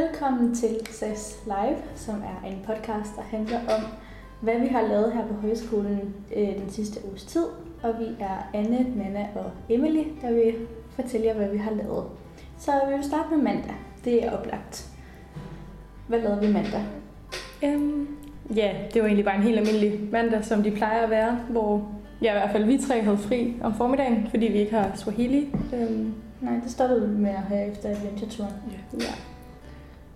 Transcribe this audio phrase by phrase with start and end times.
[0.00, 3.82] Velkommen til SAS Live, som er en podcast, der handler om,
[4.40, 7.44] hvad vi har lavet her på højskolen øh, den sidste uges tid.
[7.82, 10.54] Og vi er Anne, Nana og Emily, der vil
[10.94, 12.04] fortælle jer, hvad vi har lavet.
[12.58, 13.74] Så vi vil starte med mandag.
[14.04, 14.88] Det er oplagt.
[16.08, 16.84] Hvad lavede vi mandag?
[17.62, 18.08] Um,
[18.56, 21.88] ja, det var egentlig bare en helt almindelig mandag, som de plejer at være, hvor
[22.22, 25.54] ja, i hvert fald vi tre havde fri om formiddagen, fordi vi ikke har Swahili.
[25.72, 28.52] Um, Nej, det stoppede vi med at have efter adventure-turen.
[28.72, 29.04] ja.
[29.04, 29.31] ja.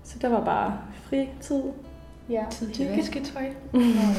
[0.06, 1.62] Så der var bare fritid
[2.28, 2.44] Ja.
[2.50, 3.42] Tid til vasketøj.
[3.74, 4.14] Ja.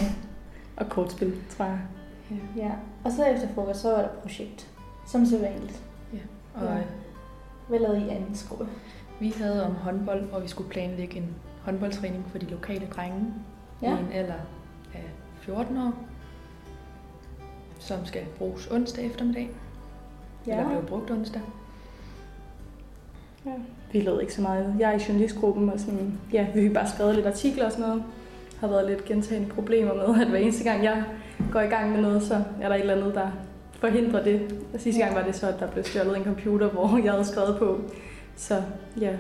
[0.78, 1.80] og kortspil, tror jeg.
[2.58, 2.72] ja.
[3.04, 4.68] Og så efter frokost, så var der projekt.
[5.08, 5.82] Som så vanligt.
[6.56, 6.76] Og Ja.
[6.76, 6.84] ja.
[7.68, 8.70] Hvad lavede I anden skole?
[9.20, 13.34] vi havde om håndbold, hvor vi skulle planlægge en håndboldtræning for de lokale drenge
[13.82, 13.98] Ja.
[13.98, 14.34] i en alder
[14.94, 15.04] af
[15.40, 15.94] 14 år,
[17.80, 19.50] som skal bruges onsdag eftermiddag.
[20.48, 20.58] Ja.
[20.58, 21.42] Eller blev brugt onsdag.
[23.46, 23.52] Ja.
[23.92, 24.76] Vi lavede ikke så meget.
[24.80, 27.88] Jeg er i journalistgruppen, og sådan, ja, vi har bare skrevet lidt artikler og sådan
[27.88, 28.04] noget.
[28.60, 31.04] Har været lidt gentagende problemer med, at hver eneste gang jeg
[31.52, 33.28] går i gang med noget, så er der et eller andet, der
[33.80, 34.56] forhindrer det.
[34.74, 37.26] Og sidste gang var det så, at der blev stjålet en computer, hvor jeg havde
[37.26, 37.82] skrevet på.
[38.36, 38.62] Så
[39.02, 39.12] ja,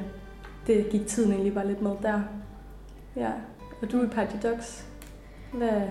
[0.67, 2.21] det gik tiden egentlig bare lidt med der.
[3.15, 3.29] Ja,
[3.81, 4.85] og du er i Party Dogs.
[5.53, 5.81] Hvad?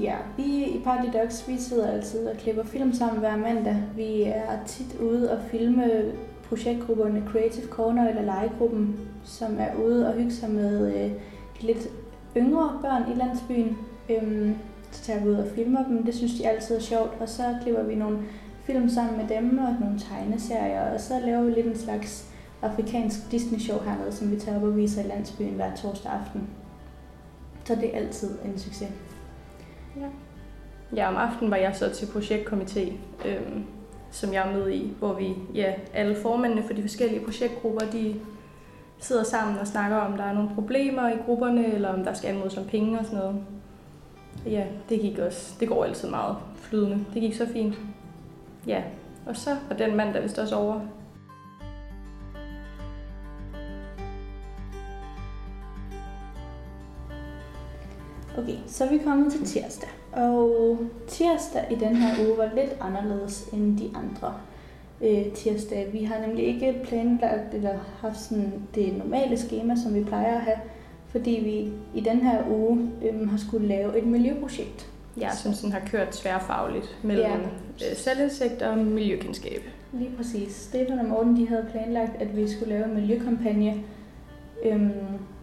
[0.00, 3.76] Ja, vi i Party Dogs, vi sidder altid og klipper film sammen hver mandag.
[3.96, 6.12] Vi er tit ude og filme
[6.48, 11.10] projektgrupperne Creative Corner eller legegruppen, som er ude og hygge sig med øh,
[11.60, 11.88] de lidt
[12.36, 13.76] yngre børn i landsbyen.
[14.10, 14.54] Øhm,
[14.90, 17.20] så tager vi ud og filmer dem, det synes de altid er sjovt.
[17.20, 18.18] Og så klipper vi nogle
[18.64, 23.30] film sammen med dem og nogle tegneserier, og så laver vi lidt en slags afrikansk
[23.30, 26.48] Disney-show hernede, som vi tager op og viser i landsbyen hver torsdag aften.
[27.64, 28.90] Så det er altid en succes.
[30.00, 30.06] Ja,
[30.96, 32.92] Ja, om aftenen var jeg så til projektkomité,
[33.28, 33.64] øhm,
[34.10, 38.20] som jeg er med i, hvor vi, ja, alle formændene for de forskellige projektgrupper, de
[38.98, 42.28] sidder sammen og snakker om, der er nogle problemer i grupperne, eller om der skal
[42.28, 43.44] anmodes om penge og sådan noget.
[44.46, 45.54] Ja, det gik også.
[45.60, 47.04] Det går altid meget flydende.
[47.14, 47.74] Det gik så fint.
[48.66, 48.82] Ja,
[49.26, 50.80] og så var den mandag vist også over.
[58.38, 59.88] Okay, så er vi kommet til tirsdag.
[60.16, 60.78] Og
[61.08, 64.34] tirsdag i den her uge var lidt anderledes end de andre
[65.02, 65.92] øh, tirsdage.
[65.92, 70.40] Vi har nemlig ikke planlagt eller haft sådan det normale schema, som vi plejer at
[70.40, 70.56] have,
[71.08, 74.90] fordi vi i den her uge øh, har skulle lave et miljøprojekt.
[75.20, 77.86] Ja, som sådan har kørt tværfagligt mellem Ja.
[77.88, 77.94] ja.
[77.94, 79.60] selvindsigt og miljøkendskab.
[79.92, 80.52] Lige præcis.
[80.54, 83.74] Stefan og Morten de havde planlagt, at vi skulle lave en miljøkampagne.
[84.64, 84.90] Øhm,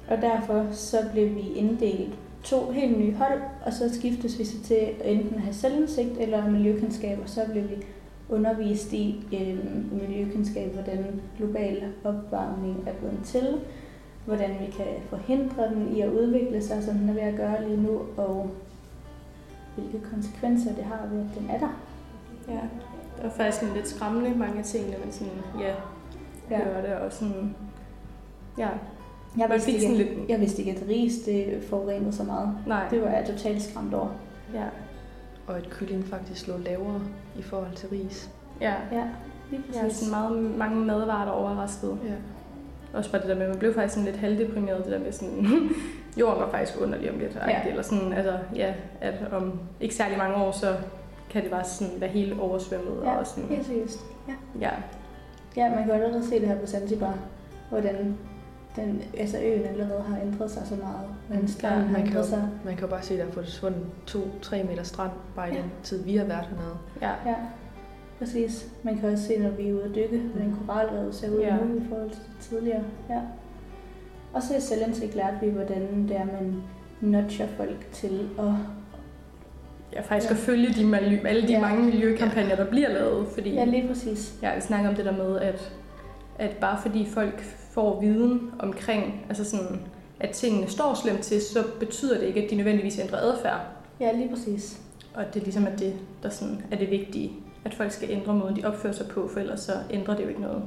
[0.07, 4.63] og derfor så blev vi inddelt to helt nye hold, og så skiftes vi så
[4.63, 7.75] til at enten have selvindsigt eller miljøkendskab, og så blev vi
[8.29, 13.59] undervist i øhm, miljøkendskab, hvordan global opvarmning er blevet til,
[14.25, 17.67] hvordan vi kan forhindre den i at udvikle sig, som den er ved at gøre
[17.67, 18.49] lige nu, og
[19.75, 21.79] hvilke konsekvenser det har ved, at den er der.
[22.47, 22.59] Ja,
[23.15, 25.73] det var faktisk lidt skræmmende, mange af tingene, men sådan, ja,
[26.49, 26.69] Ja.
[26.69, 26.81] ja.
[26.81, 27.55] det og sådan,
[28.57, 28.69] ja,
[29.37, 30.29] Jeg vidste, fik ikke, sådan lidt...
[30.29, 32.49] jeg vidste ikke, at ris det forurenede så meget.
[32.67, 34.07] nej, Det var jeg totalt skræmt over.
[34.53, 34.63] ja,
[35.47, 37.01] Og at kylling faktisk lå lavere
[37.39, 38.29] i forhold til ris.
[38.61, 39.03] ja, Ja,
[39.51, 39.97] lige ja, præcis.
[39.97, 41.97] sådan meget, mange madvarer, der overraskede.
[42.05, 42.13] Ja.
[42.97, 45.11] Også bare det der med, at man blev faktisk sådan lidt halvdeprimeret, det der med
[45.11, 45.47] sådan,
[46.19, 47.49] jorden var faktisk underlig om lidt, Ja.
[47.49, 47.69] ja.
[47.69, 50.75] eller sådan, altså, ja, at om ikke særlig mange år, så
[51.29, 53.99] kan det bare sådan være helt oversvømmet, Ja, og sådan, helt seriøst.
[54.27, 54.33] Ja.
[54.61, 54.69] ja,
[55.57, 57.17] ja, man kan jo allerede se det her på Zanzibar,
[57.69, 58.17] hvordan
[58.75, 61.07] den, altså øen allerede har ændret sig så meget.
[61.27, 62.49] Hvordan stranden Ja, har man kan ændret jo- sig.
[62.65, 65.61] Man kan jo bare se, at der er forsvundet 2-3 meter strand, bare i Ja.
[65.61, 66.77] den tid, vi har været hernede.
[67.01, 67.35] ja, Ja,
[68.19, 68.67] præcis.
[68.83, 71.55] Man kan også se, når vi er ude at dykke, hvordan koralrevet ser ud Ja.
[71.55, 72.83] nu i forhold til tidligere.
[73.09, 73.19] Ja.
[74.33, 76.55] Og så i selvindsigt lærte vi, hvordan det er, man
[77.01, 78.45] nudger folk til at
[79.93, 80.35] ja faktisk Ja.
[80.35, 81.53] at følge de miljø, alle de Ja.
[81.53, 81.59] ja.
[81.61, 84.33] mange miljøkampagner, der bliver lavet, fordi Ja, lige præcis.
[84.41, 85.73] Ja, vi snakker om det der med, at,
[86.39, 87.43] at bare fordi folk
[87.73, 89.79] får viden omkring, altså sådan,
[90.19, 93.59] at tingene står slemt til, så betyder det ikke, at de nødvendigvis ændrer adfærd.
[93.99, 94.79] Ja, lige præcis.
[95.13, 95.93] Og at det ligesom er det,
[96.23, 97.33] der sådan er det vigtige.
[97.65, 100.27] At folk skal ændre måden, de opfører sig på, for ellers så ændrer det jo
[100.29, 100.63] ikke noget.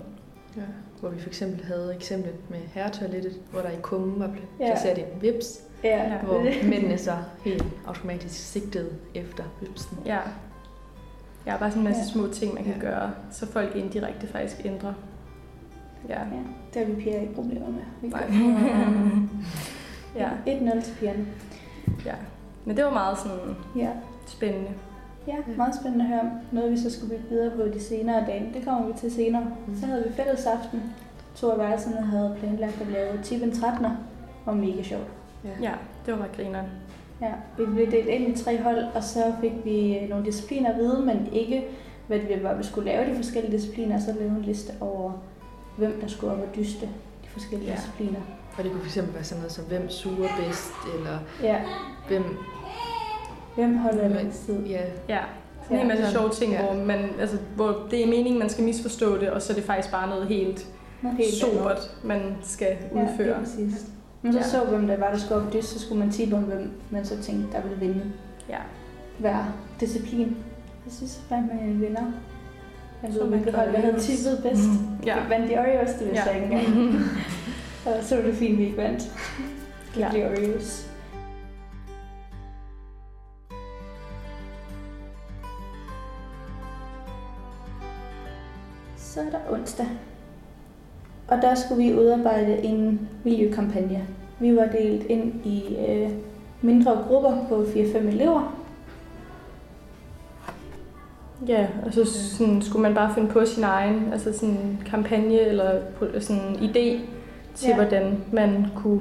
[0.56, 0.62] Ja.
[1.00, 4.66] Hvor vi for eksempel havde eksemplet med herretoilettet, hvor der i kummen var pla- Ja.
[4.66, 7.12] placeret en vips, Ja, hvor mændene så
[7.44, 9.98] helt automatisk sigtede efter vipsen.
[10.06, 10.18] Ja.
[11.46, 12.08] Ja, bare sådan en masse Ja.
[12.12, 12.80] små ting, man kan ja.
[12.80, 14.92] gøre, så folk indirekte faktisk ændrer.
[16.08, 16.18] Ja.
[16.18, 16.40] Ja,
[16.74, 17.82] det har vi piger ikke problemer med.
[18.02, 18.24] Vi Nej.
[20.20, 20.28] ja.
[20.46, 21.26] 1-0 til pigerne.
[22.06, 22.14] ja.
[22.64, 23.38] Men det var meget sådan
[23.76, 23.88] Ja.
[24.26, 24.68] spændende.
[25.26, 26.30] ja, meget spændende at høre om.
[26.52, 28.50] Noget vi så skulle bygge videre på de senere dage.
[28.54, 29.46] Det kommer vi til senere.
[29.66, 29.76] Mm.
[29.80, 30.82] Så havde vi fællesaften.
[31.36, 33.90] to af værelserne havde planlagt at lave tip en 13'er.
[34.46, 35.06] Og mega sjovt.
[35.62, 35.72] Ja,
[36.06, 36.66] det var ret grineren.
[37.20, 40.76] Ja, vi blev delt ind i tre hold, og så fik vi nogle discipliner at
[40.78, 41.64] vide, men ikke
[42.06, 45.12] hvad det var, vi skulle lave de forskellige discipliner, og så lave en liste over,
[45.76, 46.86] hvem der skulle op og dyste
[47.24, 47.76] de forskellige Ja.
[47.76, 48.20] discipliner.
[48.58, 51.60] Og det kunne fx være sådan noget som, hvem suger bedst, eller Ja,
[52.08, 52.24] hvem...
[53.54, 54.66] hvem holder Hvem- længst tid?
[54.66, 55.18] Ja, Ja,
[55.62, 55.94] sådan en Ja.
[55.96, 56.62] masse sjove ting, Ja.
[56.62, 59.64] hvor, man, altså, hvor det er meningen, man skal misforstå det, og så er det
[59.64, 60.66] faktisk bare noget helt,
[61.02, 63.26] Noget helt sobert, man skal Ja, udføre.
[63.26, 63.86] lige præcis.
[64.22, 64.44] Men så Ja.
[64.44, 66.70] så, hvem der var, der skulle op og dyste, så skulle man tippe om, hvem
[66.90, 68.02] man så tænkte, der ville vinde
[68.48, 68.58] Ja.
[69.18, 69.44] hver
[69.80, 70.36] disciplin.
[70.84, 72.02] Jeg synes, at man en vinder.
[73.02, 74.68] Jeg Så ved, hvilket hold, der havde tippet bedst.
[74.68, 75.06] Mhm.
[75.06, 75.16] Ja.
[75.18, 75.28] Ja.
[75.28, 76.34] Vandt de Oreos, det vidste Ja.
[76.36, 76.94] jeg ikke engang.
[77.86, 79.02] Og så var det fint, vi ikke vandt.
[79.98, 80.08] Ja.
[80.14, 80.18] Ja.
[80.18, 80.90] De Oreos.
[88.96, 89.86] Så er der onsdag.
[91.28, 94.04] Og der skulle vi udarbejde en miljøkampagne.
[94.40, 96.10] Vi var delt ind i øh,
[96.62, 98.65] mindre grupper på 4-5 elever.
[101.48, 105.40] Ja, og så sådan, skulle man bare finde på sin egen altså sådan en kampagne
[105.40, 105.70] eller
[106.20, 107.00] sådan en idé
[107.54, 107.74] til, ja.
[107.74, 109.00] Hvordan man kunne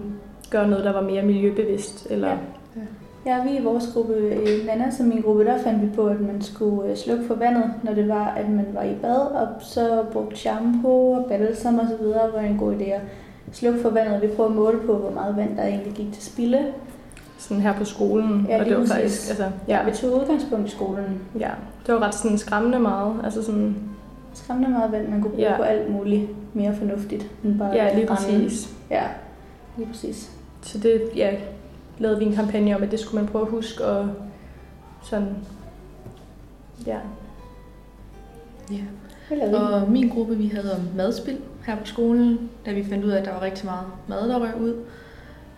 [0.50, 2.08] gøre noget, der var mere miljøbevidst.
[2.10, 2.30] Eller,
[2.76, 2.82] Ja.
[3.26, 6.22] Ja, vi i vores gruppe, i Nana som min gruppe, der fandt vi på, at
[6.22, 9.48] man skulle øh, slukke for vandet, når det var, at man var i bad, og
[9.60, 13.02] så brugte shampoo og balsam og så videre, var en god idé at
[13.52, 14.22] slukke for vandet.
[14.22, 16.66] Vi prøvede at måle på, hvor meget vand der egentlig gik til spilde.
[17.48, 18.46] Sådan her på skolen.
[18.50, 21.22] Ja, og det var faktisk, altså, ja, vi tog udgangspunkt i skolen.
[21.40, 21.50] ja,
[21.88, 23.16] det var ret sådan skræmmende meget.
[23.24, 23.76] Altså sådan,
[24.34, 25.58] Skræmmende meget vand, man kunne bruge Ja.
[25.58, 28.74] på alt muligt mere fornuftigt, end bare ja, lige præcis.
[28.90, 29.04] Ja,
[29.78, 30.32] lige præcis.
[30.62, 31.34] Så det, ja,
[32.00, 34.10] lavede vi en kampagne om, at det skulle man prøve at huske, og
[35.04, 35.28] sådan,
[36.88, 36.98] ja.
[38.72, 38.78] ja.
[39.58, 43.20] Og min gruppe, vi havde om madspild her på skolen, da vi fandt ud af,
[43.20, 44.74] at der var rigtig meget mad, der røg ud.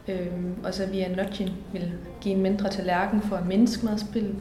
[0.09, 4.33] Øhm, og så via nudging ville give en mindre tallerken for at mindske madspild,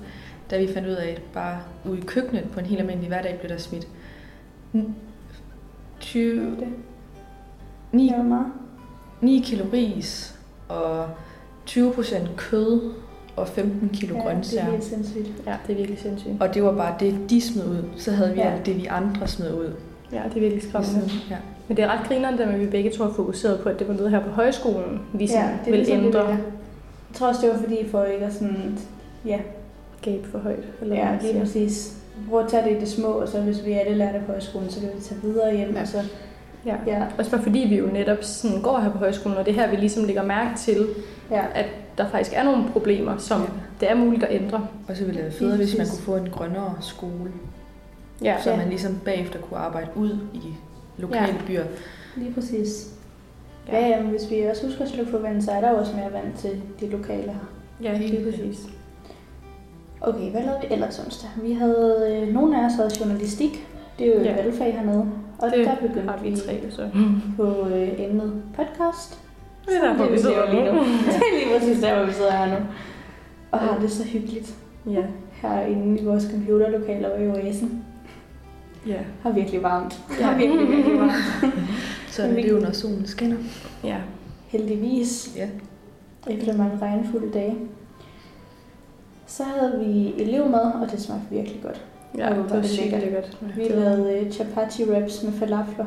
[0.50, 3.36] da vi fandt ud af, at bare ude i køkkenet på en helt almindelig hverdag
[3.40, 3.88] blev der smidt
[4.74, 4.78] n-
[6.00, 6.68] 20, Det,
[7.92, 8.46] 9, det var meget.
[9.20, 10.34] 9 kilo ris
[10.68, 11.08] og
[11.66, 12.92] 20 procent kød
[13.36, 14.66] og 15 kilo Ja, det grøntsager.
[14.66, 15.32] er helt sindssygt.
[15.46, 16.32] Ja, det er virkelig sindssygt.
[16.40, 17.82] Og det var bare det, de smed ud.
[17.96, 18.50] Så havde vi Ja.
[18.54, 19.72] alt det, vi andre smed ud.
[20.12, 21.10] Ja, det er virkelig skræmmende.
[21.30, 21.36] Ja.
[21.68, 23.94] Men det er ret grineren, at vi begge to har fokuseret på, at det var
[23.94, 26.28] noget her på højskolen, vi sådan Ja, det vil ligesom ændre det.
[26.28, 26.38] Jeg
[27.14, 28.78] tror også, det var fordi, for ikke at sådan,
[29.26, 29.38] ja,
[30.02, 30.64] gab for højt.
[30.82, 31.96] Eller ja, lige præcis.
[32.30, 34.32] Prøv at tage det i det små, og så hvis vi alle lærer det på
[34.32, 35.80] højskolen, så kan vi tage videre hjem, Ja.
[35.80, 35.98] og så,
[36.66, 36.74] Ja.
[36.86, 39.60] ja, Også bare fordi vi jo netop sådan går her på højskolen, og det er
[39.60, 40.86] her, vi ligesom lægger mærke til,
[41.30, 41.66] ja, at
[41.98, 43.46] der faktisk er nogle problemer, som Ja.
[43.80, 44.66] det er muligt at ændre.
[44.88, 47.30] Og så ville det være federe, hvis man kunne få en grønnere skole,
[48.24, 48.56] Ja, så Ja.
[48.56, 50.40] man ligesom bagefter kunne arbejde ud i
[50.98, 51.34] lokale Ja.
[51.46, 51.64] byer.
[52.16, 52.92] lige præcis.
[53.68, 53.78] Ja.
[53.80, 55.96] Ja, jamen, hvis vi også husker at slukke for vand, så er der jo også
[55.96, 56.50] mere vand til
[56.80, 57.48] de lokale her.
[57.82, 58.66] ja Helt lige præcis.
[60.00, 61.30] Okay, hvad lavede vi ellers onsdag?
[61.42, 63.66] Vi havde, øh, nogle af os havde journalistik.
[63.98, 64.34] Det er jo et Ja.
[64.34, 65.06] valgfag hernede.
[65.38, 66.88] Og Det der begyndte vi tre, så.
[67.36, 69.20] på øh, emnet podcast.
[69.66, 70.78] Det er derfor, vi sidder lige nu.
[71.06, 72.66] det er lige præcis der, hvor vi sidder her nu.
[73.50, 74.54] Og har det så hyggeligt
[74.90, 77.84] Ja, herinde i vores computerlokaler og i oasen.
[78.86, 80.00] Ja, Har virkelig varmt.
[80.20, 80.24] Ja.
[80.26, 81.12] Har virkelig, virkelig varmt.
[82.10, 83.36] Så er det det, når solen skinner.
[83.84, 83.96] ja.
[84.48, 85.32] Heldigvis.
[85.36, 85.48] Ja.
[86.30, 87.56] Efter mange regnfulde dage.
[89.26, 91.84] Så havde vi elevmad, og det smagte virkelig godt.
[92.18, 93.38] Ja, det var var det sygt lækkert.
[93.56, 95.86] Vi var- lavede øh, chapati wraps med falafler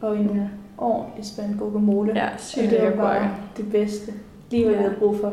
[0.00, 0.48] og en Ja.
[0.78, 2.12] ordentlig spand guacamole.
[2.14, 4.12] Ja, sygt det var bare det bedste.
[4.50, 4.86] Lige hvad vi Ja.
[4.88, 5.32] havde brug for.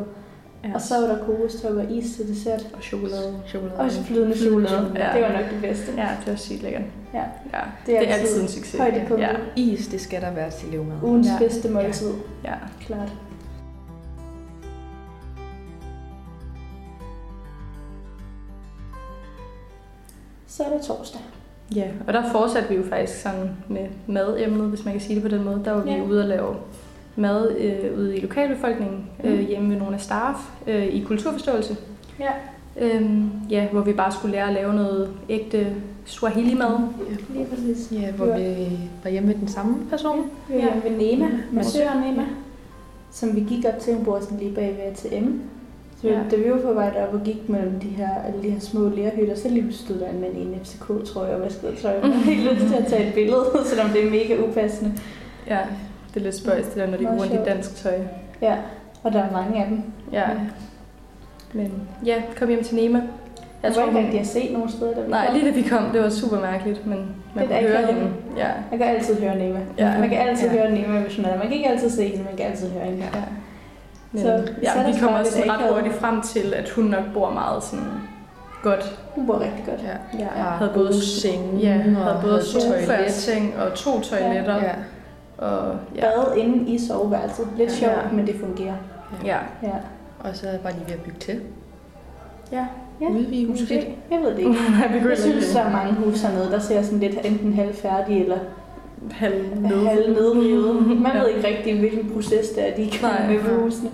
[0.64, 0.74] Ja.
[0.76, 2.68] Og så var der kokostop og is til dessert.
[2.74, 3.42] og chokolade.
[3.48, 3.80] Chokolade.
[3.80, 4.68] Og så flydende chokolade.
[4.86, 5.14] chokolade.
[5.14, 5.92] Det var nok det bedste.
[5.98, 6.82] Ja, det var sygt lækkert.
[7.14, 7.20] Ja.
[7.54, 7.60] ja.
[7.86, 8.80] Det er Det er altid altid en succes.
[8.80, 9.20] højdepunktet.
[9.20, 10.96] Ja, Is, det skal der være til elevmad.
[11.04, 11.38] Ugens Ja.
[11.40, 12.12] bedste måltid.
[12.44, 12.54] ja.
[12.82, 13.10] Klart.
[20.48, 21.22] Så er det torsdag.
[21.76, 25.24] Ja, og der fortsatte vi jo faktisk sådan med mademnet, hvis man kan sige det
[25.24, 25.62] på den måde.
[25.66, 25.98] Der var vi Ja.
[25.98, 26.04] ja.
[26.04, 26.56] ude at lave
[27.22, 29.46] mad øh, ude i lokalbefolkningen, øh, Mm.
[29.46, 30.38] hjemme med nogle af staff
[30.68, 31.76] øh, i kulturforståelse.
[32.20, 32.30] Ja.
[32.82, 35.68] Øhm, ja, hvor vi bare skulle lære at lave noget ægte
[36.06, 36.78] Swahili-mad.
[37.34, 37.92] Lige præcis.
[37.92, 38.68] Ja, hvor vi
[39.04, 40.20] var hjemme med den samme person.
[40.50, 40.90] Vi er Ja.
[40.90, 41.32] ved Nema, Ja.
[41.52, 42.24] massøren Nema,
[43.12, 45.28] som vi gik op til, hun bor sådan lige bag ved ATM.
[46.02, 46.14] Så Ja.
[46.14, 46.20] ja.
[46.32, 48.90] da vi var på vej derop og gik mellem de her, alle de her små
[48.90, 51.92] lærhytter, så lige stod der en mand i en FCK-trøje og vaskede tøj.
[51.92, 54.92] Jeg havde helt lyst til at tage et billede, selvom det er mega upassende.
[55.48, 55.60] Ja,
[56.14, 57.94] det er lidt spøjs, det der, når de går Meget rundt i dansk tøj.
[58.42, 58.56] Ja,
[59.04, 59.84] og der er mange af dem.
[60.12, 60.24] Ja.
[61.54, 61.72] Men
[62.06, 63.02] ja, kom hjem til Nema.
[63.64, 65.84] Jeg tror ikke rigtig, jeg har set nogen steder, der Nej, lige da vi kom,
[65.94, 66.98] det var super mærkeligt, men
[67.36, 68.08] man Det kunne høre hende.
[68.38, 68.48] Ja.
[68.72, 69.60] Man kan altid høre Nemme.
[69.78, 70.00] Ja.
[70.00, 70.54] Man kan altid Ja.
[70.54, 71.38] høre Nemme, hvis man er der.
[71.38, 73.00] Man kan ikke altid se hende, man kan altid høre hende.
[73.00, 73.22] ja.
[74.12, 75.74] Men, Så så, vi ja, vi os kom bare også lidt ret akavet.
[75.74, 77.86] hurtigt frem til, at hun nok bor meget sådan
[78.64, 79.00] godt.
[79.16, 79.82] Hun bor rigtig godt.
[79.84, 80.20] Ja.
[80.24, 84.56] Ja, Ja, havde både senge ja, og havde både sofa, seng og to toiletter.
[84.56, 84.72] Ja.
[85.42, 86.02] Og, ja.
[86.02, 87.48] Bad inde i soveværelset.
[87.58, 87.76] Lidt Ja.
[87.76, 88.76] sjovt, men det fungerer.
[89.26, 89.38] Ja.
[89.64, 89.74] Ja.
[90.20, 91.42] Og så var de ved at bygge til.
[92.52, 92.66] Ja.
[93.02, 93.62] Ja, Udvige huset.
[93.62, 93.98] Måske.
[94.12, 94.52] Jeg ved det ikke.
[94.52, 98.24] Nej, kunne Jeg synes, der er mange huse hernede, der ser sådan lidt enten halvfærdige
[98.24, 98.38] eller
[99.12, 99.88] halv ned.
[99.88, 100.88] halvnedrevet.
[101.02, 101.20] Man Ja.
[101.22, 103.28] ved ikke rigtig, hvilken proces det er, de er i gang Nej.
[103.34, 103.90] med ved husene.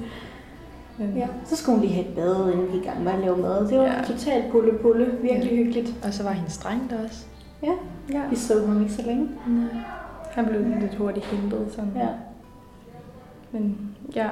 [0.98, 1.28] Men, Ja.
[1.46, 3.68] Så skulle hun lige have et bad, inden vi i gang med at lave mad.
[3.68, 3.92] Det var Ja.
[3.98, 4.04] ja.
[4.08, 5.06] totalt pulle-pulle.
[5.22, 5.56] Virkelig Ja.
[5.64, 5.94] hyggeligt.
[6.04, 7.26] Og så var hendes dreng der også.
[7.64, 8.20] ja.
[8.30, 9.28] Vi så ham ikke så længe.
[10.38, 11.68] Han blev lidt hurtigt hentet.
[11.72, 11.92] Sådan.
[11.96, 12.08] Ja.
[13.52, 13.78] Men
[14.16, 14.28] ja,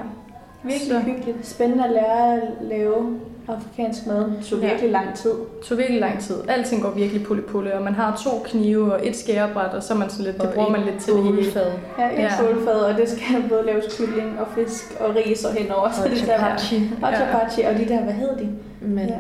[0.64, 1.46] Virkelig Så- hyggeligt.
[1.48, 4.20] Spændende at lære at lave afrikansk mad.
[4.20, 4.68] Det tog Ja.
[4.70, 5.30] virkelig lang tid.
[5.32, 6.36] det tog virkelig lang tid.
[6.48, 9.94] Alting går virkelig pulle pulle, og man har to knive og et skærebræt, og så
[9.94, 11.36] er man sådan lidt, det Og bruger man lidt til det hele.
[11.36, 11.72] Bålfad.
[12.00, 12.22] Ja, et Ja.
[12.24, 12.30] ja.
[12.42, 15.92] bålfad, og det skal både laves kylling og fisk og ris og henover.
[15.92, 16.76] Så Og det der var chapachi.
[17.02, 17.16] og Ja.
[17.16, 18.50] chapachi, og de der, hvad hed de?
[18.82, 19.16] Men, Ja.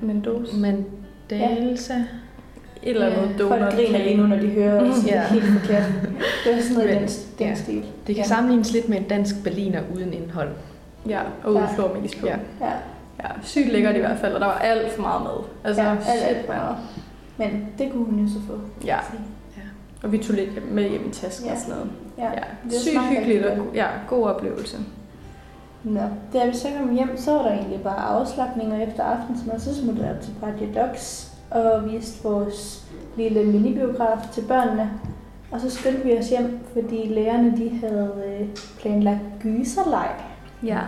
[0.00, 0.56] Mendoza.
[0.56, 0.86] men
[1.30, 1.94] Dalsa.
[2.84, 3.58] Et eller andet Ja, donut.
[3.58, 4.96] Folk griner lige nu, når de hører os.
[4.98, 5.26] Det er Ja.
[5.28, 5.82] helt forkert.
[6.44, 7.54] Det var sådan noget Men- den, den ja.
[7.54, 7.84] stil.
[8.06, 8.28] Det kan Ja.
[8.28, 10.48] sammenlignes lidt med en dansk berliner uden indhold.
[11.08, 11.74] Ja, og uden Ja.
[11.74, 12.26] flormelis på.
[12.26, 12.36] Ja.
[12.60, 12.66] Ja.
[12.66, 12.72] Ja,
[13.24, 13.28] ja.
[13.42, 15.44] Sygt lækkert i hvert fald, og der var alt for meget mad.
[15.64, 16.60] Altså, ja alt, alt mand.
[16.60, 16.76] meget.
[17.38, 18.52] Men det kunne hun jo så få.
[18.86, 19.02] Ja, jeg
[20.02, 21.52] og vi tog lidt med hjem i tasken Ja.
[21.52, 21.90] og sådan noget.
[22.18, 22.24] Ja.
[22.24, 24.76] Ja, det sygt hyggeligt og ja, god oplevelse.
[25.84, 26.00] Nå,
[26.32, 29.74] da vi så kom hjem, så var der egentlig bare afslappning, og efter aftensmad, så
[29.74, 32.84] smuttede jeg til Party Dogs og viste vores
[33.16, 34.90] lille minibiograf til børnene.
[35.50, 38.46] Og så skyndte vi os hjem, fordi lærerne de havde øh,
[38.80, 40.08] planlagt gyserleg.
[40.64, 40.78] Ja.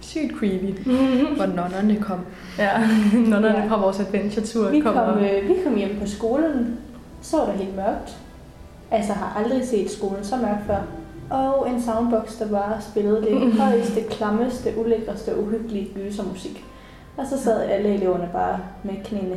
[0.00, 0.88] Sygt creepy.
[1.36, 2.20] Hvor nonnerne kom.
[2.58, 2.70] Ja,
[3.30, 3.66] når Ja.
[3.68, 5.12] fra vores adventure-tur Vi kommer.
[5.12, 6.78] kom, øh, vi kom hjem på skolen,
[7.22, 8.16] så var der helt mørkt.
[8.90, 10.80] Altså har aldrig set skolen så mørkt før.
[11.30, 16.64] Og en soundbox, der bare spillede det højeste, klammeste, ulækreste, uhyggelige gysermusik.
[17.16, 19.36] Og så sad alle eleverne bare med knæene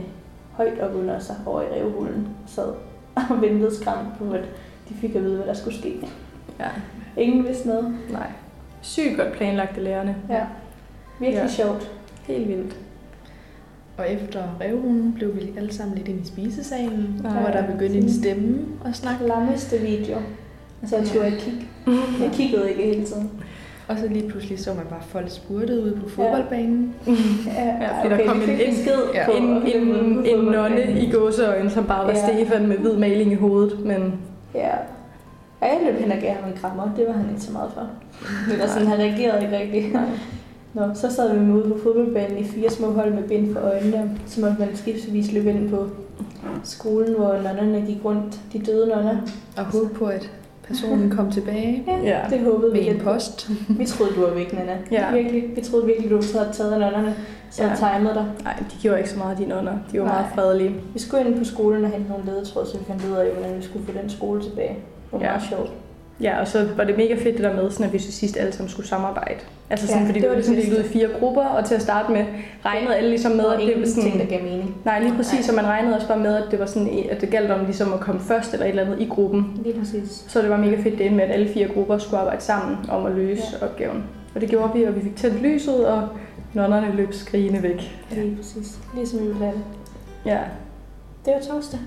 [0.60, 2.28] højt op under sig over i revhulen.
[2.48, 2.74] Sad
[3.16, 4.44] og ventede skræmt på, at
[4.90, 5.96] de fik at vide, hvad der skulle ske.
[6.60, 6.68] Ja,
[7.18, 7.98] Ingen vidste noget.
[8.12, 8.28] nej.
[8.82, 10.16] Sygt godt planlagte lærerne.
[10.30, 10.42] Ja.
[11.20, 11.48] Virkelig Ja.
[11.48, 11.92] sjovt.
[12.24, 12.76] Helt vildt.
[13.98, 17.98] Og efter revhulen blev vi alle sammen lidt ind i spisesalen, Nej, hvor der begyndte
[17.98, 19.26] en stemme at snakke.
[19.26, 20.18] Klammeste video.
[20.82, 21.68] Altså jeg turde ikke kigge.
[22.22, 23.32] Jeg kiggede ikke hele tiden.
[23.90, 26.96] Og så lige pludselig så man bare folk spurtede ude på fodboldbanen.
[27.82, 31.86] Ja, fordi der kom en besked ja, En, en, en, en nonne i gåseøjne, som
[31.86, 32.28] bare var Ja.
[32.28, 34.14] Stefan med hvid maling i hovedet, men
[34.56, 34.72] Ja.
[35.62, 36.92] Og jeg løb hen og gav ham en krammer.
[36.98, 37.88] Det var han ikke så meget for.
[38.52, 39.98] Eller sådan, han reagerede ikke rigtigt.
[40.74, 43.60] Nå, så sad vi med ude på fodboldbanen i fire små hold med bind for
[43.60, 44.18] øjnene.
[44.28, 45.88] Så måtte man skiftevis løbe ind på
[46.64, 48.40] skolen, hvor nonnerne gik rundt.
[48.54, 49.18] De døde nonner.
[49.58, 50.32] Og håbede på, at
[50.70, 53.12] personen kom tilbage Ja, det håbede vi med en lidt på.
[53.14, 53.50] post.
[53.70, 54.78] Vi troede, du var væk, Nana.
[54.92, 55.12] Ja.
[55.14, 55.44] Virkelig.
[55.56, 57.16] Vi troede virkelig, du havde taget nonnerne.
[57.52, 57.70] Så Ja.
[57.70, 57.76] ja.
[57.98, 58.26] timet dig.
[58.44, 59.74] nej, de gjorde ikke så meget, de nonner.
[59.92, 60.14] De var Nej.
[60.14, 60.76] meget fredelige.
[60.94, 63.58] Vi skulle ind på skolen og hente nogle ledetråd, så vi fandt ud af, hvordan
[63.58, 64.70] vi skulle få den skole tilbage.
[64.76, 65.26] Det var Ja.
[65.26, 65.72] meget sjovt.
[66.22, 68.38] Ja, og så var det mega fedt det der med, sådan at vi til sidst
[68.38, 69.40] alle sammen skulle samarbejde.
[69.70, 71.76] Altså sådan, Ja, fordi det vi var ligesom delt ud i fire grupper, og til
[71.76, 72.26] at starte med
[72.66, 74.28] regnede alle ligesom med, at det var ingen ting, der sådan...
[74.28, 74.76] gav mening.
[74.86, 75.42] Nej, lige præcis, Nej.
[75.42, 77.94] så man regnede også bare med, at det var sådan, at det galt om ligesom
[77.94, 79.62] at komme først eller et eller andet i gruppen.
[79.64, 80.26] Lige præcis.
[80.28, 83.06] Så det var mega fedt det med, at alle fire grupper skulle arbejde sammen om
[83.06, 83.66] at løse ja.
[83.68, 84.04] opgaven.
[84.36, 86.08] Og det gjorde vi, og vi fik tændt lyset, og
[86.54, 87.98] nonnerne løb skrigende væk.
[88.12, 88.78] Lige præcis.
[88.96, 89.52] Ligesom det.
[90.26, 90.38] Ja,
[91.26, 91.80] Det var torsdag.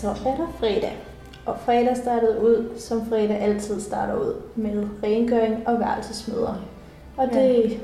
[0.00, 0.96] Så er der fredag.
[1.46, 6.54] Og fredag startede ud, som fredag altid starter ud, med rengøring og værelsesmøder.
[7.16, 7.80] Og det,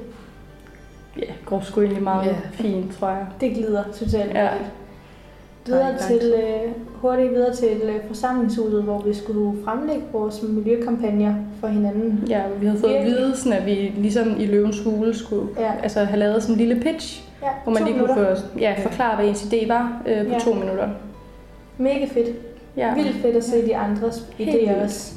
[1.19, 2.31] ja går sgu egentlig meget Ja.
[2.31, 2.37] ja.
[2.51, 3.27] fint, tror jeg.
[3.41, 4.45] det glider totalt Ja.
[4.45, 4.51] ja.
[5.67, 11.35] Videre er til, øh, hurtigt videre til øh, forsamlingshuset, hvor vi skulle fremlægge vores miljøkampagner
[11.61, 12.25] for hinanden.
[12.29, 13.19] Ja, vi havde fået at Virkelig.
[13.25, 16.59] vide, sådan, at vi ligesom i løvens hule skulle Ja, altså, have lavet sådan en
[16.69, 20.27] lille pitch, ja hvor man lige kunne få, ja, forklare, hvad ens idé var øh,
[20.27, 20.39] på Ja.
[20.39, 20.89] to minutter.
[21.79, 22.37] Mega fedt.
[22.77, 22.95] Ja.
[22.95, 25.13] Vildt fedt at se de andres idéer også.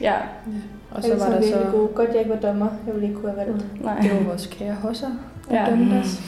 [0.00, 0.14] Ja,
[0.90, 1.56] Og så var der så...
[1.72, 1.88] Gode.
[1.94, 2.66] Godt, jeg ikke var dommer.
[2.86, 3.84] Jeg ville ikke kunne have valgt.
[3.84, 4.00] nej.
[4.00, 5.08] Det var vores kære hosser,
[5.50, 5.70] der Ja.
[5.70, 6.20] dømte os.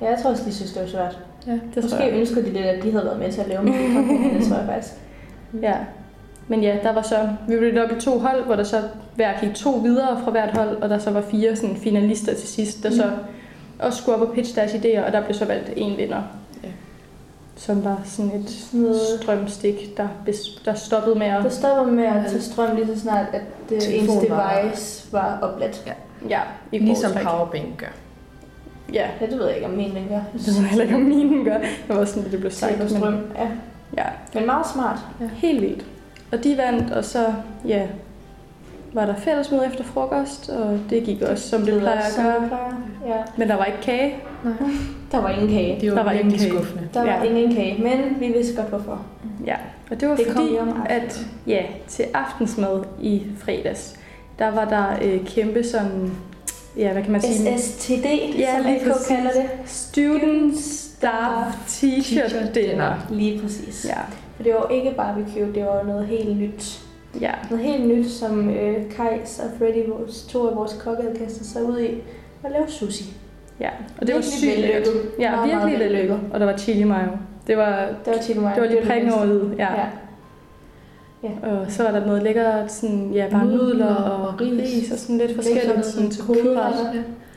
[0.00, 1.18] Ja, jeg tror også, de synes, det var svært.
[1.46, 1.52] Ja.
[1.52, 2.12] Det tror Måske jeg.
[2.12, 4.66] ønsker de lidt, at de havde været med til at lave miljøkampagnen, det tror jeg
[4.66, 4.94] faktisk.
[5.62, 5.74] Ja.
[6.48, 8.76] Men ja, der var så, vi blev delt op i to hold, hvor der så
[9.14, 12.48] hver gik to videre fra hvert hold, og der så var fire sådan, finalister til
[12.48, 12.96] sidst, der Mm.
[12.96, 13.10] så
[13.78, 16.22] også skulle op og pitche deres idéer, og der blev så valgt en vinder.
[17.56, 17.60] Ja.
[17.60, 18.50] som var sådan et
[19.22, 20.08] strømstik, der,
[20.64, 21.52] der stoppede med der at...
[21.52, 25.94] stopper med at tage strøm lige så snart, at det ens var- device var opladt.
[26.28, 26.40] Ja,
[26.72, 27.86] i Ligesom powerbank gør.
[28.92, 30.20] Ja, Ja, det ved jeg ikke, om min den gør.
[30.32, 31.58] det ved jeg heller ikke, om minen gør.
[31.58, 32.72] Det var sådan, at det blev sagt.
[32.72, 33.48] Taber strøm, ja.
[33.96, 34.98] ja, Men meget smart.
[35.34, 35.86] helt vildt.
[36.32, 37.34] Og de vandt, og så,
[37.68, 37.86] ja,
[38.96, 42.40] var der fællesmøde efter frokost, og det gik også, som det lyder plejer at gøre.
[42.40, 43.16] det plejer.
[43.16, 43.22] Ja.
[43.36, 44.14] Men der var ikke kage.
[45.12, 45.80] Der var ingen kage.
[45.80, 46.62] Det var, Der var virkelig ingen kage.
[46.64, 46.88] skuffende.
[46.94, 47.30] Der var Ja.
[47.30, 49.02] ingen kage, men vi vidste godt hvorfor.
[49.46, 49.56] Ja,
[49.90, 50.86] og det var Det fordi, om aftenen.
[50.86, 53.96] at ja, til aftensmad i fredags,
[54.38, 56.10] der var der øh, kæmpe sådan,
[56.76, 57.58] ja, hvad kan man sige?
[57.58, 58.04] SSTD,
[58.38, 59.06] Ja, som lige AK præcis.
[59.06, 59.44] kalder det.
[59.66, 62.94] Student Staff T-shirt Dinner.
[63.10, 63.86] Lige præcis.
[63.88, 64.00] Ja,
[64.36, 66.80] For det var ikke barbecue, det var noget helt nyt.
[67.20, 71.18] Ja, Noget helt nyt, som øh, Kajs og Freddy, vores, to af vores kokke, havde
[71.18, 71.86] kastet sig ud i.
[72.44, 73.04] At lave sushi.
[73.60, 73.68] ja.
[74.00, 74.86] Og det var Virkelig sygt lækkert.
[75.18, 76.10] Ja, Meget, meget virkelig vellykket.
[76.10, 76.32] vellykket.
[76.34, 77.08] Og der var chili mayo.
[77.46, 78.54] Det var, Det var chili mayo.
[78.54, 79.56] det var lige prikken over i.
[79.58, 79.68] Ja.
[79.74, 79.86] Ja.
[81.42, 84.62] Og så var der noget lækkert, sådan, ja, bare Nudler og og ris.
[84.62, 85.86] ris og sådan lidt forskelligt.
[85.86, 86.74] Sådan til kødret.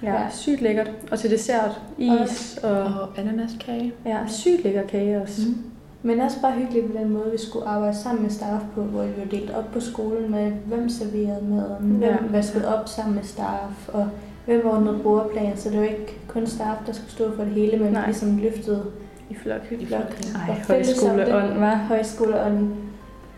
[0.04, 0.20] Ja, Ja.
[0.32, 0.92] sygt lækkert.
[1.12, 3.94] Og til dessert, is og Og ananaskage.
[4.06, 5.42] ja, sygt lækker kage også.
[5.48, 5.56] Mm.
[6.04, 9.04] Men også bare hyggeligt på den måde, vi skulle arbejde sammen med staff på, hvor
[9.04, 12.16] vi var delt op på skolen med, hvem serverede maden, hvem Ja.
[12.32, 14.10] vaskede op sammen med staff, og
[14.46, 17.78] hvem ordnede bordplan, så det var ikke kun staff, der skulle stå for det hele,
[17.84, 18.02] men Nej.
[18.02, 18.84] vi ligesom løftede
[19.30, 19.72] I flok.
[19.72, 20.20] i flok.
[20.48, 21.76] Ej, højskoleånd, var.
[21.76, 22.70] Højskoleånd.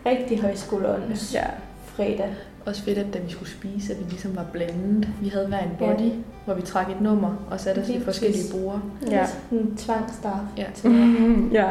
[0.06, 1.02] Rigtig højskoleånd.
[1.34, 1.44] Ja,
[1.84, 2.34] Fredag.
[2.66, 5.08] Også fedt, at da vi skulle spise, at vi ligesom var blandet.
[5.20, 6.10] Vi havde hver en body, ja.
[6.44, 8.78] hvor vi trak et nummer og satte os i Lige forskellige borde.
[9.10, 9.26] Ja.
[9.52, 10.36] En tvangstaff.
[10.56, 10.64] Ja.
[10.74, 10.90] Til
[11.52, 11.68] ja.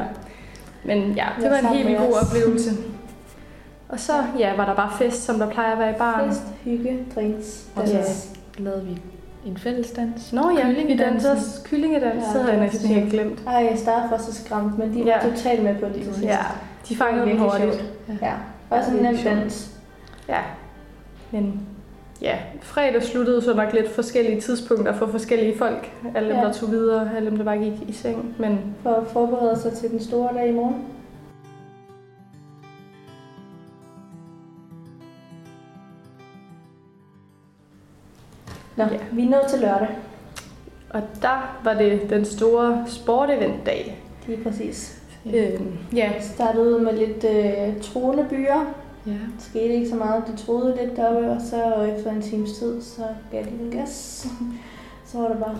[0.85, 2.71] Men ja, det Jeg var en helt vildt god oplevelse.
[3.89, 6.29] Og så ja, var der bare fest, som der plejer at være i baren.
[6.29, 9.01] fest, hygge, drinks, Og så lavede vi
[9.45, 10.33] en fællesdans.
[10.33, 13.39] Nå ja, vi dansede også kyllingedans, Ja, det havde jeg næsten helt glemt.
[13.47, 15.19] Ej, staff var så skræmt, men de var Ja.
[15.29, 15.95] totalt med på det.
[15.95, 16.21] til sidst.
[16.21, 16.37] Ja,
[16.89, 17.83] de fangede den Virkelig hurtigt.
[18.21, 18.33] Ja,
[18.69, 19.69] bare sådan en Ja, nem dans.
[20.29, 20.39] Ja,
[21.31, 21.61] men
[22.21, 25.91] ja, fredag sluttede så nok lidt forskellige tidspunkter for forskellige folk.
[26.15, 26.43] Alle dem, Ja.
[26.45, 28.35] der tog videre, alle dem, der bare gik i seng.
[28.39, 30.75] Men For at forberede sig til den store dag i morgen.
[38.75, 38.97] Nå, Ja.
[39.11, 39.87] vi er nået til lørdag.
[40.89, 43.97] og der var det den store sporteventdag.
[44.27, 45.01] Lige præcis.
[45.25, 45.61] Øh,
[45.95, 48.73] ja, startede med lidt øh, troende byer.
[49.05, 49.11] Ja.
[49.11, 50.23] Det skete ikke så meget.
[50.27, 54.27] De troede lidt deroppe, og så efter en times tid, så gav de den gas.
[55.05, 55.57] Så var der bare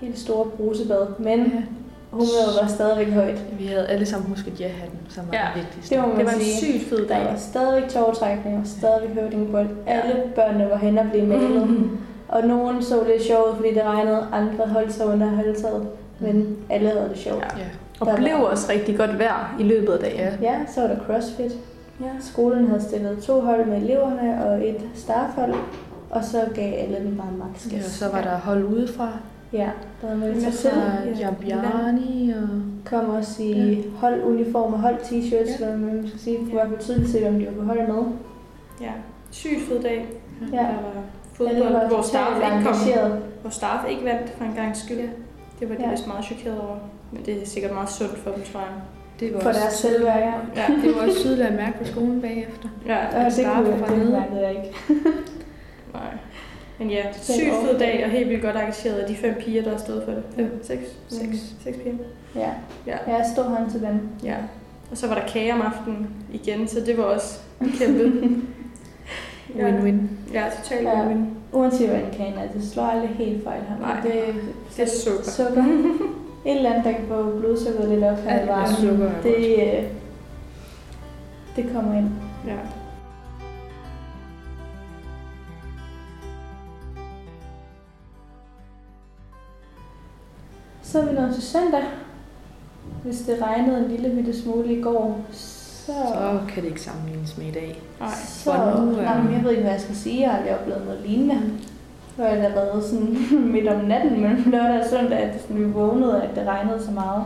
[0.00, 1.06] helt store brusebad.
[1.18, 1.62] Men ja.
[2.10, 3.42] humøret var stadigvæk højt.
[3.58, 5.94] Vi havde alle sammen husket ja-hatten, som var Ja, det vigtigste.
[5.94, 6.80] Det må det man var en sige.
[6.80, 7.38] sygt fed Der var dag.
[7.40, 9.68] stadigvæk tårtrækning og stadigvæk høvdingbold.
[9.86, 9.92] Ja.
[10.00, 11.90] Alle børnene var hen og blev malet.
[12.28, 14.26] Og nogen så lidt sjovt fordi det regnede.
[14.32, 15.88] Andre holdt sig under halvtaget.
[16.20, 17.44] Men alle havde det sjovt.
[17.58, 17.64] Ja.
[18.04, 18.10] Ja.
[18.10, 20.18] Og Der blev var- også rigtig godt vejr i løbet af dagen.
[20.18, 20.52] Ja.
[20.52, 21.52] Ja, så var der crossfit.
[22.00, 22.06] Ja.
[22.20, 25.54] Skolen havde stillet to hold med eleverne og et staffhold.
[26.10, 27.72] Og så gav alle dem bare max gas.
[27.72, 27.78] ja.
[27.78, 29.08] og så var der hold udefra.
[29.52, 29.70] Ja,
[30.02, 30.72] der meldt sig
[31.04, 32.48] Med Jan Bjarni og...
[32.84, 35.70] Kom også i holduniform og hold t-shirts, Ja.
[35.70, 35.76] ja.
[35.76, 36.38] man skal sige.
[36.38, 38.02] Det var for tydeligt se, om de var på hold med.
[38.80, 38.90] ja.
[39.30, 40.06] Sygt fed dag.
[40.52, 40.56] Ja.
[40.56, 40.68] Der var
[41.48, 42.64] Alle fodbold, var hvor staff ikke
[43.02, 43.12] kom.
[43.42, 45.08] Hvor staff ikke vandt for en gang skyld.
[45.60, 45.90] Det var de Ja.
[45.90, 46.76] vist meget chokeret over.
[47.12, 48.68] Men det er sikkert meget sundt for dem, tror jeg.
[49.20, 50.62] Det var For deres selvværd, ja.
[50.62, 50.66] Ja.
[50.82, 52.68] det var også tydeligt at mærke på skolen bagefter.
[52.86, 53.18] ja.
[53.18, 54.10] Ja, det Staff kunne var jeg, det nede.
[54.10, 54.74] mærkede jeg ikke.
[55.94, 56.02] Nej.
[56.78, 59.70] Men ja, sygt fed dag og helt vildt godt engageret af de fem piger, der
[59.70, 60.22] har stået for det.
[60.38, 60.44] Ja.
[60.62, 60.82] Seks?
[61.08, 61.36] Seks.
[61.64, 61.94] Seks piger.
[62.36, 62.50] Ja,
[62.86, 62.96] Ja.
[63.06, 64.00] jeg stod hånd til dem.
[64.24, 64.36] ja.
[64.90, 67.38] Og så var der kage om aftenen igen, så det var også
[67.78, 68.12] kæmpe.
[69.56, 69.98] Win-win.
[70.32, 70.92] Ja, totalt Ja.
[71.04, 71.24] win-win.
[71.52, 73.78] Uanset hvad en kan er, det slår aldrig helt fejl her.
[73.80, 74.00] Nej.
[74.02, 74.34] Det,
[74.76, 75.24] Det er sukker.
[75.30, 75.64] sukker.
[76.44, 79.12] Et eller andet, der kan få blodsukkeret lidt op her i varmen.
[79.22, 79.84] Det, øh,
[81.56, 82.10] det kommer ind.
[82.46, 82.56] Ja.
[90.82, 91.82] Så er vi nået til søndag.
[93.04, 95.92] Hvis det regnede en lille bitte smule i går, så...
[95.92, 97.82] Så kan det ikke sammenlignes med i dag.
[98.00, 98.08] Nej.
[98.26, 100.20] så For nu er- jamen, jeg ved ikke, hvad jeg skal sige.
[100.20, 101.40] Jeg har aldrig oplevet noget lignende.
[102.18, 103.16] Er det allerede sådan
[103.52, 106.90] midt om natten, men lørdag og søndag, at sådan, vi vågnede, at det regnede så
[106.90, 107.22] meget.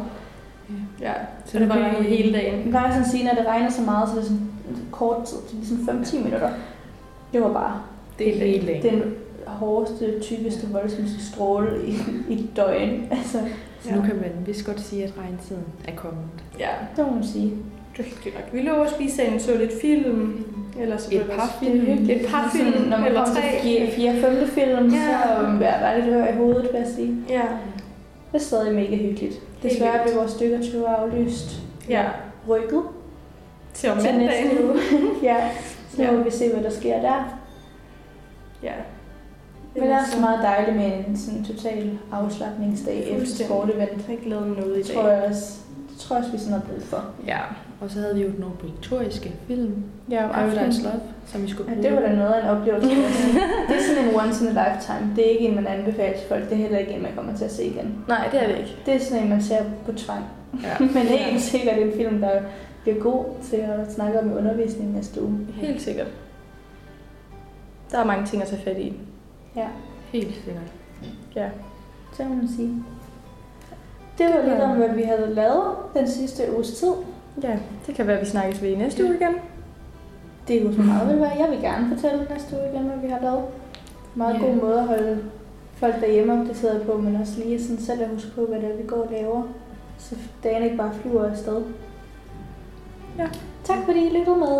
[1.01, 1.13] Ja,
[1.45, 2.61] Så så det var jo hele dagen.
[2.63, 4.49] Jeg plejer sådan at sige, at når det regner så meget, så er det sådan
[4.91, 6.51] kort tid, det er sådan 5-10 minutter.
[7.33, 7.81] Det var bare
[8.19, 8.83] Det er hele dagen.
[8.95, 9.03] den
[9.47, 11.95] hårdeste, tykkeste, voldsomste stråle i,
[12.29, 13.07] i døgn.
[13.11, 13.39] Altså,
[13.81, 16.25] Så nu kan man vist godt sige, at regntiden er kommet.
[16.59, 17.53] Ja, det må man sige.
[17.97, 18.45] Det er hyggeligt nok.
[18.53, 20.45] Vi lå og spiste ind, så lidt film.
[20.81, 21.73] Eller så Et det par film.
[21.81, 22.21] Det er hyggeligt.
[22.21, 23.59] Et par Sådan, film, når man eller kommer tre.
[23.63, 24.15] til 4.
[24.15, 24.49] 5.
[24.49, 25.01] film, Ja.
[25.37, 27.17] så um, er der lidt hør i hovedet, vil jeg sige.
[27.29, 27.43] Ja,
[28.33, 29.35] Det er stadig mega hyggeligt.
[29.63, 31.61] Desværre blev vores stykker 20 aflyst.
[31.89, 32.05] Ja.
[32.49, 32.83] Rykket
[33.75, 34.59] Til om mandagen.
[35.23, 35.37] ja,
[35.97, 36.13] så Ja.
[36.13, 37.39] må vi se, hvad der sker der.
[38.63, 38.73] Ja.
[39.75, 43.91] Men det er også meget dejligt med en sådan total afslappningsdag efter sportevent.
[44.09, 44.97] Jeg ikke lavet noget i Det dag.
[44.97, 45.53] tror jeg også,
[45.97, 47.05] det tror jeg også, vi sådan har brug for.
[47.27, 47.39] Ja.
[47.81, 49.75] Og så havde vi jo den obligatoriske film,
[50.11, 50.83] Ja, om Paradise.
[50.83, 51.89] Love, som vi skulle Ja, bruge.
[51.89, 52.89] det var da noget af en oplevelse.
[53.69, 55.13] det er sådan en once in a lifetime.
[55.17, 56.45] Det er ikke en, man anbefaler til folk.
[56.45, 58.05] Det er heller ikke en, man kommer til at se igen.
[58.09, 58.77] Nej, det er det ikke.
[58.87, 60.25] Det er sådan en, man ser på tvang.
[60.63, 60.79] Ja.
[60.95, 62.41] Men helt sikkert en film, der
[62.83, 65.39] bliver god til at snakke om i undervisningen næste uge.
[65.55, 66.07] Helt sikkert.
[67.91, 68.93] Der er mange ting at tage fat i.
[69.57, 69.67] Ja,
[70.13, 70.63] Helt sikkert.
[71.37, 71.49] Ja.
[72.19, 72.75] det må man sige.
[74.19, 76.93] Det var lidt om, hvad vi havde lavet den sidste uges tid.
[77.43, 79.35] Ja, det kan være, at vi snakkes ved i næste uge igen.
[80.49, 81.33] Det kunne så meget vel være.
[81.39, 83.45] Jeg vil gerne fortælle næste uge igen, hvad vi har lavet.
[84.15, 84.41] Meget Ja.
[84.47, 85.19] god måde at holde
[85.77, 88.77] folk derhjemme opdateret på, men også lige sådan selv at huske på, hvad det er,
[88.77, 89.43] vi går og laver.
[89.99, 91.63] Så dagen ikke bare flyver afsted.
[93.19, 93.27] Ja.
[93.65, 94.57] Tak fordi I lyttede med.